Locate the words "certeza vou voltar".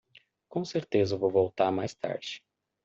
0.65-1.71